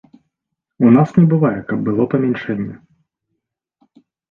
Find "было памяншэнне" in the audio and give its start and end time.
1.91-2.75